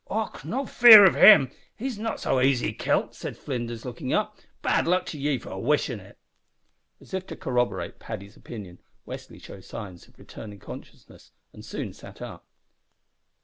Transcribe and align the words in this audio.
"Och! 0.07 0.43
no 0.43 0.65
fear 0.65 1.05
of 1.05 1.13
him, 1.13 1.51
he's 1.75 1.99
not 1.99 2.19
so 2.19 2.39
aisy 2.39 2.73
kilt," 2.73 3.13
said 3.13 3.37
Flinders, 3.37 3.85
looking 3.85 4.13
up. 4.13 4.35
"Bad 4.63 4.87
luck 4.87 5.05
to 5.05 5.19
ye 5.19 5.37
for 5.37 5.61
wishin' 5.61 5.99
it." 5.99 6.17
As 6.99 7.13
if 7.13 7.27
to 7.27 7.35
corroborate 7.35 7.99
Paddy's 7.99 8.35
opinion, 8.35 8.79
Westly 9.05 9.37
showed 9.37 9.63
signs 9.63 10.07
of 10.07 10.17
returning 10.17 10.57
consciousness, 10.57 11.33
and 11.53 11.63
soon 11.63 11.89
after 11.89 11.93
sat 11.99 12.19
up. 12.23 12.47